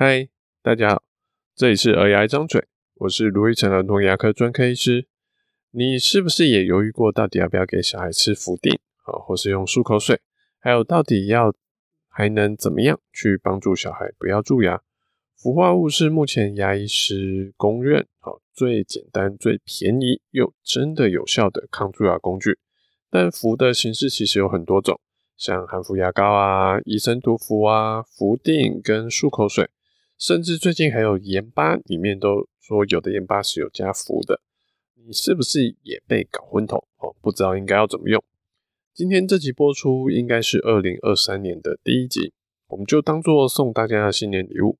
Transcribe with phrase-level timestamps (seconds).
[0.00, 0.28] 嗨，
[0.62, 1.02] 大家好，
[1.56, 2.64] 这里是儿牙一张嘴，
[2.98, 5.08] 我是卢玉成儿童牙科专科医师。
[5.72, 10.20] 你是不是也犹豫过，到底要不要给小孩吃氟定啊，或是用漱口水？
[10.60, 11.52] 还有，到底要
[12.08, 14.80] 还能怎么样去帮助小孩不要蛀牙？
[15.36, 22.60] 氟化物是目前牙医师公认啊最简单、最便宜又真的有效的抗蛀牙工具。
[23.10, 25.00] 但氟的形式其实有很多种，
[25.36, 29.68] 像含氟牙膏啊、医生涂氟啊、氟定跟漱口水。
[30.18, 34.40] 甚至最近还有盐巴，里面都说有的盐巴是有加氟的，
[35.06, 37.14] 你是不是也被搞昏头哦？
[37.22, 38.22] 不知道应该要怎么用？
[38.92, 42.32] 今天这集播出应该是二零二三年的第一集，
[42.66, 44.76] 我们就当做送大家的新年礼物。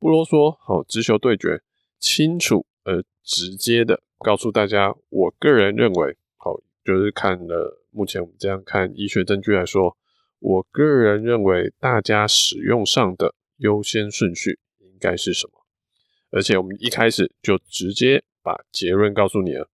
[0.00, 1.62] 不啰嗦，好，直球对决，
[2.00, 9.96] 清楚而直接的告诉大家，我个人认为，好，就是看了目前我们这样看医学证据来说，
[10.40, 14.94] 我个人认为大家使用上的优先顺序应。
[15.00, 15.66] 该是什么？
[16.30, 19.68] 而且我们一开始就直接把结论告诉你了。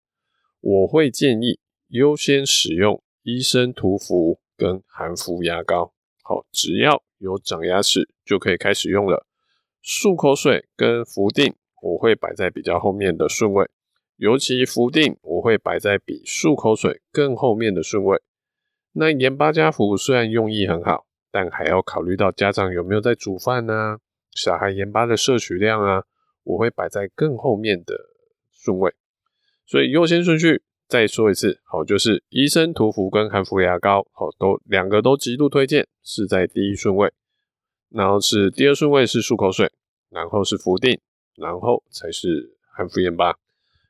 [0.60, 5.94] 我会建议优先使用医生涂氟跟含氟牙膏。
[6.24, 9.24] 好，只要有长牙齿就可以开始用了。
[9.84, 13.70] 漱口水跟氟定我会摆在比较后面的顺位，
[14.16, 18.20] 尤其氟定我会摆在比漱口水更后面的顺位。
[18.94, 23.98] 那盐巴加氟虽然用意很好，但还要考虑到家长有没有在煮饭呢、
[24.34, 26.04] 小孩盐巴的摄取量啊，
[26.44, 27.94] 我会摆在更后面的
[28.52, 28.92] 顺位，
[29.66, 37.12] 所以优先顺序再说一次，好，就是医生涂氟跟含氟牙膏，好，都两个都极度推荐是在第一顺位，
[37.90, 39.70] 然后是第二顺位是漱口水，
[40.10, 41.00] 然后是氟定，
[41.36, 43.36] 然后才是含氟盐巴。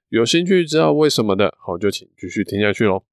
[0.08, 3.04] 有兴趣知道为什么的，好，就请继续听下去喽。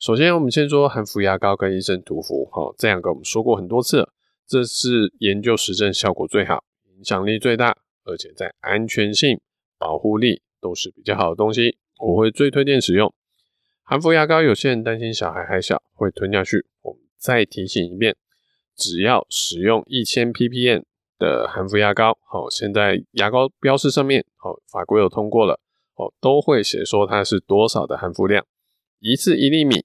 [0.00, 4.08] 首先，我们先说含氟牙膏跟医生涂氟，好，这两个我们说过很多次。
[4.46, 6.64] 这是研究实证效果最好、
[6.96, 9.38] 影响力最大，而且在安全性、
[9.76, 11.76] 保护力都是比较好的东西。
[11.98, 13.12] 我会最推荐使用
[13.82, 14.40] 含氟牙膏。
[14.40, 18.16] 有些人担心小孩还小会吞下去，我们再提醒一遍：
[18.74, 20.82] 只要使用一千 ppm
[21.18, 25.60] 的含氟牙膏，好，现在牙膏标示上面，好，法规有通过了，
[25.96, 28.46] 哦，都会写说它是多少的含氟量，
[29.00, 29.84] 一次一粒米。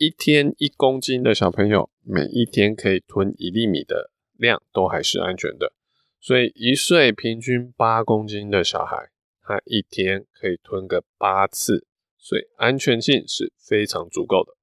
[0.00, 5.74] 一天一公斤的小朋友，每一天可以吞一粒米的量都还是安全的。
[6.18, 9.10] 所以一岁平均八公斤的小孩，
[9.42, 14.56] 他一天可以吞个八次，所以安全性是非常足够的。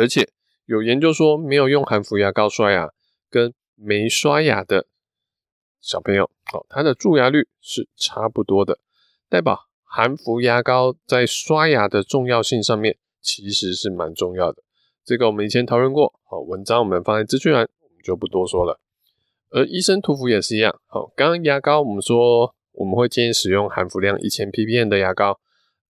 [0.00, 0.28] 而且
[0.66, 2.92] 有研究说，没有用含氟牙膏刷牙
[3.28, 4.86] 跟没刷牙的
[5.80, 8.78] 小朋友，哦，他的蛀牙率是差不多的，
[9.28, 12.96] 代表含氟牙膏在刷牙的重要性上面。
[13.26, 14.62] 其实是蛮重要的，
[15.04, 18.80] 这个我们以前讨论过，好，文章我们放在资讯栏，我们就不多说了。
[19.50, 25.40] 而医生涂氟也是一样，好，刚刚牙膏我们说我们会建议使用含氟量一千 ppm 的牙膏，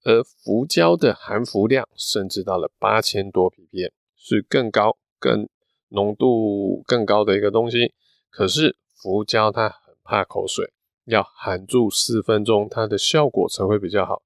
[0.05, 5.47] 而氟胶的含氟量甚至到了八千多 ppm，是更高、更
[5.91, 7.93] 浓度更高的一个东西。
[8.31, 10.73] 可是氟胶它很怕口水，
[11.05, 14.23] 要含住四分钟，它的效果才会比较好。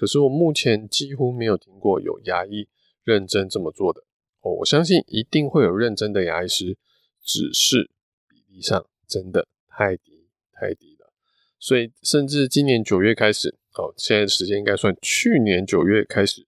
[0.00, 2.66] 可是我目前几乎没有听过有牙医
[3.04, 4.00] 认真这么做的
[4.40, 6.78] 哦，我相信一定会有认真的牙医师，
[7.22, 7.90] 只是
[8.26, 11.12] 比例上真的太低太低了。
[11.58, 16.46] 所以甚至今年九月开始，哦，现在时间应该算去年九月开始，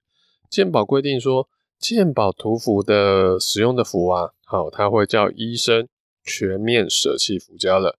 [0.48, 1.46] 健保规定说，
[1.78, 5.86] 健保涂氟的使用的氟啊，好，他会叫医生
[6.24, 7.98] 全面舍弃氟胶了，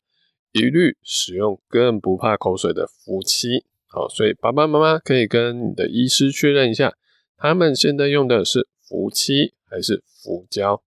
[0.52, 3.66] 一律使用更不怕口水的氟漆。
[3.96, 6.96] 好，所以爸爸妈妈可以跟你的医师确认一下，
[7.38, 10.81] 他们现在用的是氟漆还是氟胶？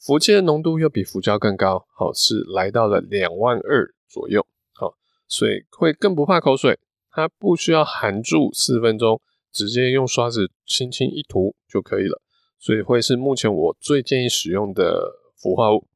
[0.00, 4.44] 氟漆的浓度又比氟胶更高，好，是来到了两万二左右。
[4.72, 4.96] 好，
[5.28, 6.80] 所以会更不怕口水，
[7.12, 9.22] 它不需要含住四分钟，
[9.52, 12.20] 直接用刷子轻轻一涂就可以了。
[12.58, 15.86] 所以会是目前我最建议使用的氟化物。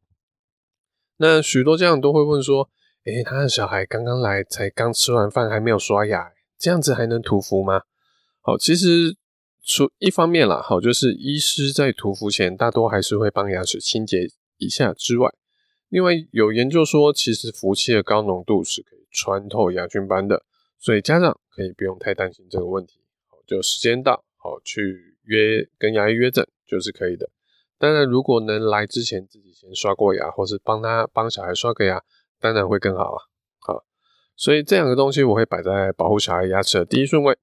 [1.17, 2.71] 那许多家长都会问说，
[3.05, 6.31] 诶，他的小孩刚刚来，才刚吃完饭，还没有刷牙。
[6.59, 7.83] 这样子还能涂氟吗？
[8.41, 9.17] 好，其实
[9.65, 15.33] 除一方面啦，好，就是医师在涂氟前，大多还是会帮牙齿清洁一下之外，
[15.89, 20.45] 另外有研究说，其实氟气的高浓度是可以穿透牙菌斑的，
[20.79, 23.01] 所以家长可以不用太担心这个问题。
[23.29, 27.29] 好，就时间到，好，去约跟牙医约诊就是可以的。
[27.79, 32.03] 当然，如果能来之前自己先刷过牙，或是帮他帮小孩刷个牙，
[32.41, 33.23] 当然会更好啊。
[34.37, 37.37] 所以这两个东西我会摆在保护小孩牙齿的第一顺位，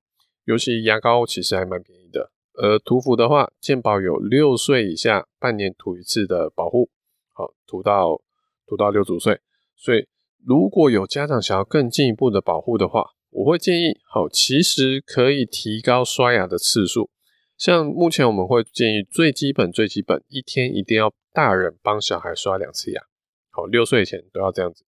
[0.46, 2.32] 尤其牙膏其实还蛮便宜的。
[2.54, 6.92] 而涂氟的话，健保有六岁以下半年涂一次的保护，
[7.34, 8.22] 好，涂到
[8.68, 9.42] 涂到六周岁。
[9.76, 10.08] 所以
[10.46, 17.10] 如果有家长想要更进一步的保护的话，我会建议，好，其实可以提高刷牙的次数。
[17.58, 23.02] 像目前我们会建议最基本、最基本，一天一定要大人帮小孩刷两次牙，
[23.50, 24.86] 好，六岁以前都要这样子。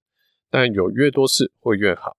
[0.53, 2.15] 但有越多次会越好。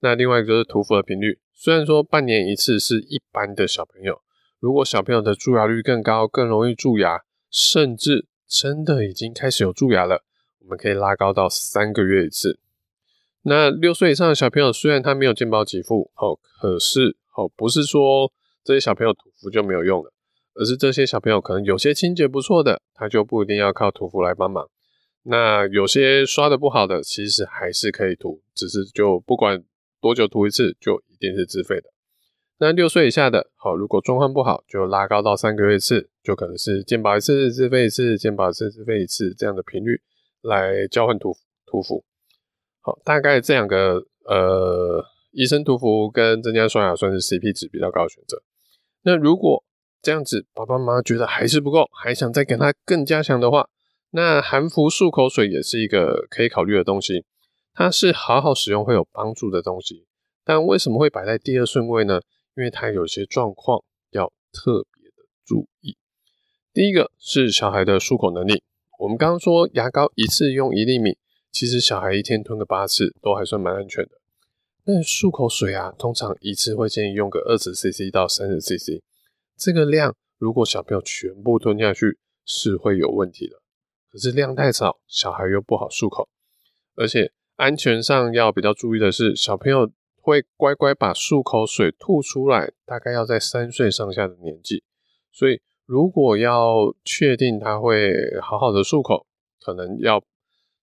[0.00, 4.22] 那另外一个就是涂氟的频率，虽然说半年一次是一般的小朋友，
[4.58, 7.20] 如果小朋友的蛀牙率更高，更容易蛀牙，
[7.50, 10.24] 甚至真的已经开始有蛀牙了，
[10.60, 12.58] 我们可以拉高到三个月一次。
[13.42, 18.32] 那六岁以上的小朋友，虽然他没有健保给付，哦，可是哦，不是说
[18.64, 20.10] 这些小朋友涂氟就没有用了，
[20.54, 24.66] 而是这些小朋友可能有些清洁不错的，他就不一定要靠涂氟来帮忙。
[25.28, 29.64] 那有些刷的不好的，其实还是可以涂，只是就不管
[30.00, 31.90] 多久涂一次，就一定是自费的。
[32.58, 40.00] 那六岁以下的，好，如果状况不好，就拉高到三个月一次，就可能是健保一次自费一次，健保一次自费一次这样的频率
[40.42, 41.36] 来交换涂
[41.66, 42.04] 涂氟。
[42.80, 48.40] 好，大概这两个呃，医生涂氟跟增加刷牙算是 CP 值比较高的选择。
[49.02, 49.64] 那如果
[50.00, 53.68] 这样子，爸爸妈妈觉得还是不够，还想再给他更加强的话，
[54.16, 57.26] 那含氟漱口水也是一个可以考虑的东西。
[57.74, 60.06] 它是好好使用会有帮助的东西，
[60.42, 62.22] 但为什么会摆在第二顺位呢？
[62.56, 65.98] 因为它有些状况要特别的注意。
[66.72, 68.62] 第一个是小孩的漱口能力，
[69.00, 71.18] 我们刚刚说牙膏一次用一粒米。
[71.52, 74.12] 其实小孩一天吞个八次都还算蛮安全的。
[74.82, 79.02] 但漱口水啊，通常一次会建议用个二十 CC 到三十 CC，
[79.58, 82.16] 这个量如果小朋友全部吞下去
[82.46, 83.60] 是会有问题的。
[84.16, 86.26] 可是量太少，小孩又不好漱口，
[86.94, 89.90] 而且安全上要比较注意的是，小朋友
[90.22, 94.82] 会乖乖把漱口水吐出来，大概要在三岁上下的年纪。
[95.30, 99.26] 所以如果要确定他会好好的漱口，
[99.60, 100.24] 可能要。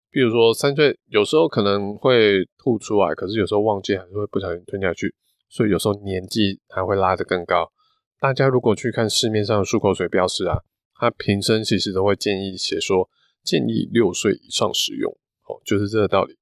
[0.09, 5.15] 比如说三岁，有时候可能会吐出来，可是有时候忘记还是会不小心吞下去，
[5.47, 7.71] 所以有时候年纪还会拉得更高。
[8.19, 10.57] 大家如果去看市面上的漱口水标识啊，
[10.99, 13.09] 它瓶身其实都会建议写说
[13.43, 15.11] 建议六岁以上使用，
[15.47, 16.37] 哦，就是这个道理。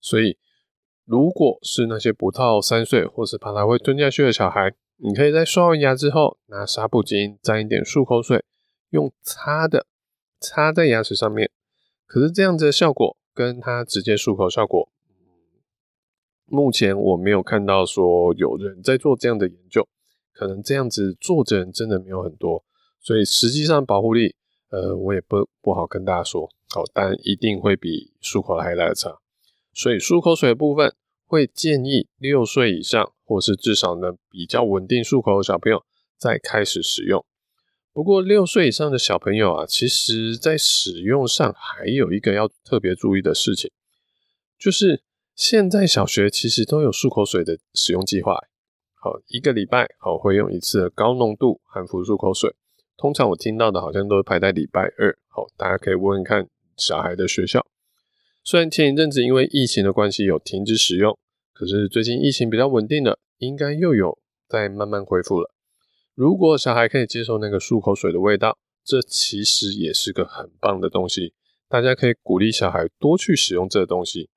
[0.00, 0.38] 所以
[1.04, 8.44] 如果是那些不到三岁或是怕他会吞下去的小孩，你可以在刷完牙之后拿纱布巾沾一点漱口水，
[8.90, 9.86] 用擦的
[10.38, 11.50] 擦在牙齿上面。
[12.06, 14.90] 可是这样子的效果跟他直接漱口效果，
[16.46, 19.88] 目前我没有看到说有人在做这样的研究，
[20.32, 22.64] 可能这样子做的人真的没有很多，
[22.98, 24.34] 所以实际上保护力，
[24.70, 29.18] 呃，我也不不好跟大家说，好，但一定会比漱口还来得差。
[29.72, 30.94] 所以漱口水的部分
[31.26, 35.84] 会建议六岁以上，或是至少能比较稳定漱口的小朋友
[36.16, 37.24] 再开始使用。
[37.92, 43.70] 不过六岁以上的小朋友啊，其实在使用上还有一个要特别注意的事情，
[44.56, 45.02] 就是
[45.34, 48.38] 现在小学其实都有漱口水的使用计划。
[48.94, 52.54] 好，一个礼拜好会用一次高浓度含氟漱口水，
[53.00, 55.18] 通常我听到的好像都是排在礼拜二。
[55.28, 57.66] 好，大家可以问问看小孩的学校。
[58.44, 61.18] 虽然前一阵子因为疫情的关系有停止使用，
[61.54, 65.50] 可是最近疫情比较稳定了，应该又有在慢慢恢复了。
[66.14, 71.32] 如果小孩可以接受那个漱口水的味道，这其实也是个很棒的东西。
[71.70, 74.28] 大家可以鼓励小孩多去使用这个东西。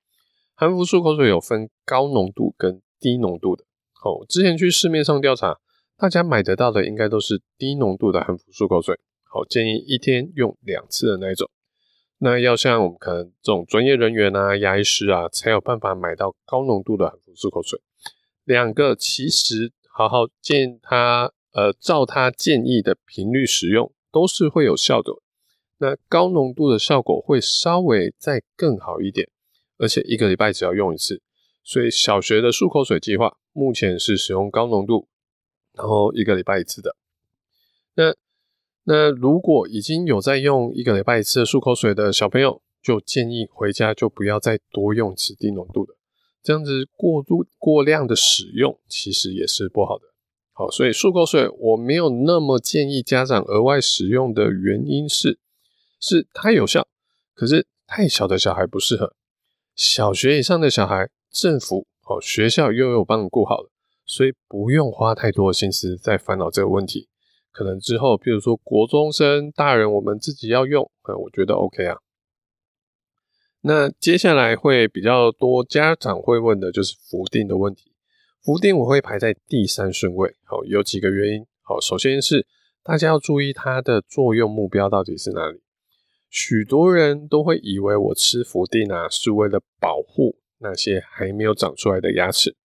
[0.54, 3.64] 含氟漱口水有分高浓度跟低浓度的。
[4.02, 5.58] 哦，之前去市面上调查，
[5.96, 8.98] 大家买得到的应该都是低浓度的含氟漱口水。
[9.22, 11.50] 好，建议一天用两次的那一种。
[12.18, 17.80] 那要像我们可能这种专业人员啊、牙医师啊，才有办法买到高浓度的含氟漱口水。
[18.44, 21.32] 两个其实好好建议他。
[21.56, 25.12] 呃，照他建议的频率使用都是会有效的。
[25.78, 29.28] 那高浓度的效果会稍微再更好一点，
[29.78, 31.22] 而且一个礼拜只要用一次。
[31.62, 35.06] 所以小学的漱口水计划目前是使用高浓度，
[35.74, 36.96] 然后一个礼拜一次的。
[37.94, 38.14] 那
[38.84, 45.94] 那如果已经有在用一个礼拜一次的漱口水的小朋友，就建议回家就不要再多用指定浓度的，
[46.42, 50.04] 这样子过度过量的使用其实也是不好的。
[50.52, 55.38] 好，所以漱口水我没有那么建议家长额外使用的原因是，
[55.98, 56.86] 是它有效，
[57.34, 59.16] 可是太小的小孩不适合。
[59.74, 63.70] 小学以上的小孩，政府哦学校又有帮你顾好了，
[64.04, 67.08] 所以不用花太多心思在烦恼这个问题。
[67.50, 71.98] 可能之后，比如说国中生、大人，我们自己要用，嗯，我觉得 OK 啊。
[73.60, 77.92] 那接下来会比较多家长会问的就是氟定的问题。
[78.42, 81.46] 氟定我会排在第三顺位，好，有几个原因。
[81.62, 82.46] 好，首先是
[82.82, 85.62] 大家要注意它的作用目标到底是哪里。
[86.28, 92.56] 许多人都会以为我吃氟定啊是为了保护那些还没有长出来的牙齿。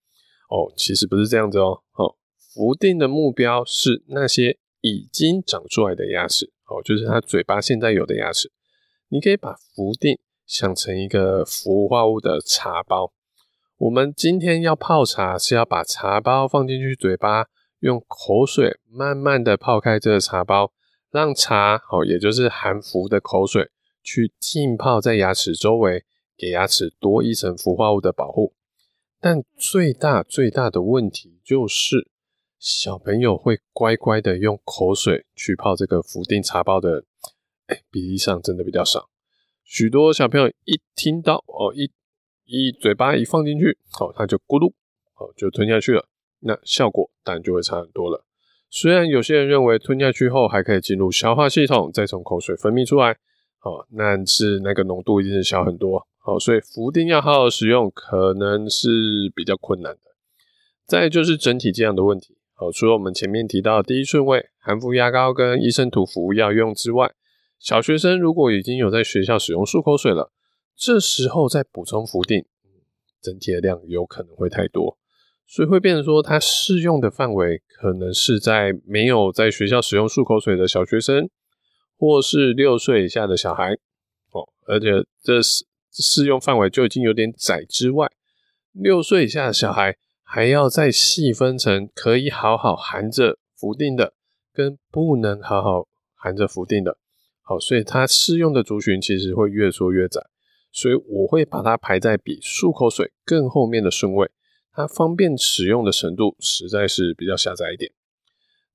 [0.49, 1.81] 哦，其实不是这样子哦。
[1.93, 6.51] 哦，氟定的目标是那些已经长出来的牙齿。
[6.67, 8.51] 哦，就是他嘴巴现在有的牙齿。
[9.07, 13.11] 你可以把氟定想成一个氟化物的茶包。
[13.77, 17.45] 我们今天要泡茶，是要把茶包放进去嘴巴，
[17.79, 20.73] 用口水慢慢的泡开这个茶包，
[21.09, 23.69] 让茶，哦，也就是含氟的口水，
[24.03, 26.03] 去浸泡在牙齿周围，
[26.37, 28.53] 给牙齿多一层氟化物的保护。
[29.21, 32.07] 但最大最大的问题就是，
[32.57, 37.03] 小朋友会乖乖的用口水去泡这个氟定茶包的，
[37.91, 39.09] 比例上真的比较少。
[39.63, 41.91] 许多小朋友一听到哦，一
[42.45, 44.71] 一嘴巴一放进去，哦，他就咕噜，
[45.15, 46.07] 哦，就吞下去了。
[46.39, 48.25] 那效果当然就会差很多了。
[48.69, 53.11] 虽然有些人认为吞下去后还可以进入消化系统，再从口水分泌出来，
[53.63, 56.07] 哦，但是那个浓度一定是小很多。
[56.25, 60.01] 哦，所以氟定要好好使用，可能是比较困难的。
[60.85, 62.35] 再就是整体剂量的问题。
[62.57, 67.13] 哦，除了我们前面提到第一顺位含氟牙膏跟医生涂氟要用之外，
[67.57, 70.31] 小学生如果已经有在学校使用漱口水了，
[70.75, 72.45] 这时候再补充氟定，
[73.21, 74.97] 整体的量有可能会太多，
[75.47, 81.29] 所以会变成说它适用的范围可能是在没有在学校使用漱口水的小学生，
[81.97, 83.73] 或是六岁以下的小孩。
[84.31, 85.68] 哦，而且这是。
[85.91, 88.09] 适用范围就已经有点窄之外，
[88.71, 94.13] 六岁以下的小孩还要再细分成可以好好含着氟定的，
[94.53, 96.97] 跟不能好好含着氟定的。
[97.41, 100.21] 好，所以它适用的族群其实会越缩越窄，
[100.71, 104.29] 所以我会把它排在比漱口水更后面的顺位，
[104.71, 107.91] 它方便使用的程度实在是比较狭窄一点。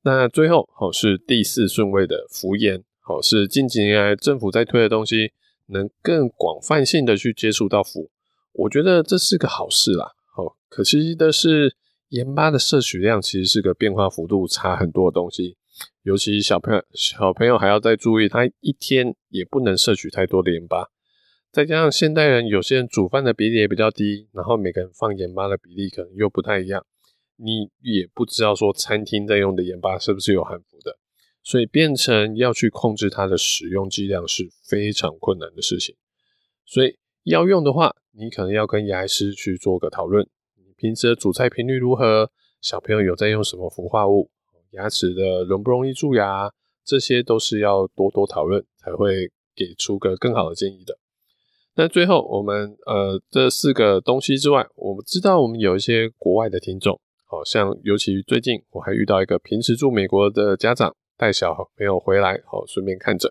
[0.03, 5.33] 那最后，好，是第四顺位的氟盐，好，是近几年来政府在推的东西。
[5.67, 8.11] 能更广泛性的去接触到氟，
[8.53, 10.13] 我觉得这是个好事啦。
[10.35, 11.75] 好，可惜的是
[12.09, 15.57] 盐巴的摄取量其实是个变化幅度差很多的东西，
[16.03, 20.89] 尤其小朋友小朋友还要再注意，他一天也不能摄取太多的盐巴。
[21.51, 26.85] 再加上现代人有些人煮饭的比例也比较低，然后每个人放盐巴的比例可能又不太一样，
[27.37, 30.99] 你也不知道说餐厅在用的盐巴是不是有含氟的。
[31.45, 35.95] 所以变成要去控制它的使用剂量是非常困难的事情。
[36.65, 40.27] 所以要用的话，你可能要跟牙医师去做个讨论。
[40.57, 42.31] 你平时的煮菜频率如何？
[42.63, 44.31] 小朋友有在用什么氟化物？
[44.71, 46.51] 牙齿的容不容易蛀牙？
[46.83, 50.99] 这些都是要多多讨论，才会给出个更好的建议的。
[51.77, 60.97] 那最后，我们呃这四个东西之外，我们知道我们有一些国外的听众，好像尤其最近我还遇到一个平时住美国的家长。
[61.17, 63.31] 带小朋友回来，好，顺便看诊。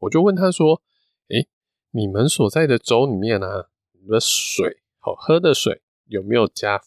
[0.00, 0.82] 我就问他说
[1.28, 1.48] ：“诶，
[1.90, 6.84] 你们所在的州里面啊，你们的水，好喝的水有没有加氟？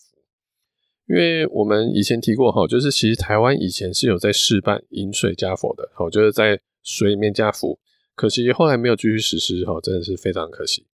[1.07, 7.79] 因为我们以前提过，哈，就是其实台湾以前是有在试办饮水加氟的，好，就是在水里面加氟。
[8.15, 10.87] 可惜后来没有继续实施，哈，真的是非常可惜。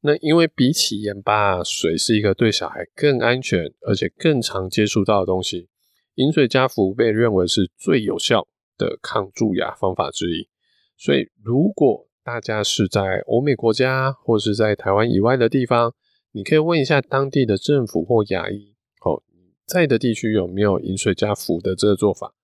[0.00, 5.68] 那因为比起盐巴，水是一个对小孩更安全，而且更常接触到的东西。
[6.14, 8.46] 饮水加氟被认为是最有效
[8.78, 10.48] 的抗蛀牙方法之一，
[10.96, 15.92] 所以如果大家是在欧美国家或是在台湾以外的地方，
[16.32, 19.22] 你可以问一下当地的政府或牙医，哦，
[19.66, 22.34] 在的地区有没有饮水加氟的这个做法？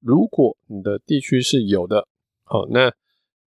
[0.00, 2.06] 如果你的地区是有的，
[2.44, 2.92] 好，那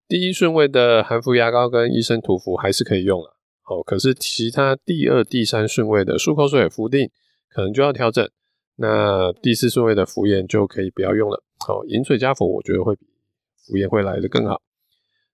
[0.07, 7.09] 第一顺位的含氟牙膏跟医生涂氟还是可以用了，好，可是其他第二、第三顺位的漱口水、氟定
[7.49, 8.27] 可能就要调整。
[8.77, 11.43] 那第四顺位的氟盐就可以不要用了。
[11.65, 13.07] 好，饮水加氟，我觉得会比
[13.65, 14.61] 氟盐会来得更好。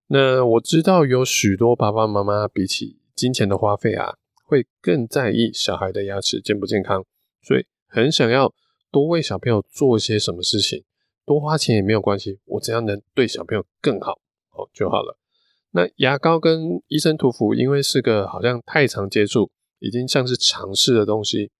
[0.07, 7.05] 那我知道有许多爸爸妈妈比起金钱的花费啊，会更在意小孩的牙齿健不健康，
[7.41, 8.53] 所以很想要
[8.89, 10.85] 多为小朋友做些什么事情，
[11.25, 14.13] 多花钱也没有关系，我只要能对小朋友更好，
[14.51, 15.17] 哦就好了。
[15.71, 21.51] 那牙膏跟医生涂氟，因为是个好像太常接触，已经像是常识的东西。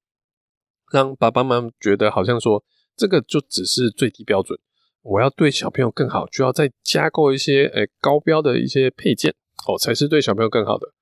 [0.92, 2.62] 让爸爸妈妈觉得好像说，
[3.02, 4.60] 这个就只是最低标准，
[5.02, 9.34] 我要对小朋友更好，就要再加购一些诶、高标的一些配件，
[9.68, 10.94] 哦，才是对小朋友更好的。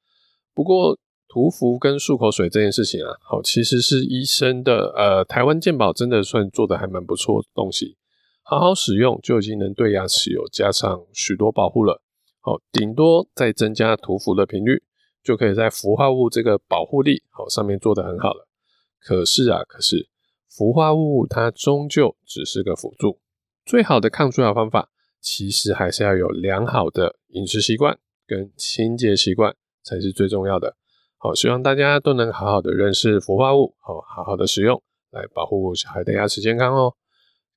[0.53, 7.97] 不过涂氟跟漱口水这件事情啊，好，其实是医生的呃台湾健保真的算做的还蛮不错的东西，
[8.43, 12.01] 好好使用就已经能对牙齿有加上许多保护了。
[12.39, 14.81] 好，顶多再增加涂氟的频率，
[15.21, 18.47] 就可以在氟化物这个保护力好上面做得很好了。
[19.01, 20.08] 可是啊，可是
[20.49, 23.19] 氟化物它终究只是个辅助，
[23.65, 24.89] 最好的抗蛀牙方法
[25.21, 30.75] 其实还是要有良好的饮食习惯跟清洁习惯才是最重要的。
[31.17, 36.95] 好，希望大家都能好好的认识氟化物，好，好好的使用，来保护小孩的牙齿健康哦。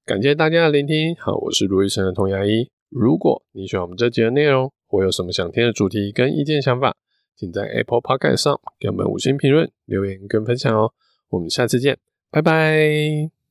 [0.05, 2.71] 感谢大家的聆听，好，我是卢医生的童牙医。
[2.89, 6.97] 如果你喜欢我们这集的内容，或有什么想听的主题跟意见想法，
[7.37, 10.93] 请在 Apple Podcast 上给我们五星评论、留言跟分享哦。
[11.29, 11.99] 我们下次见，
[12.33, 13.33] 拜拜。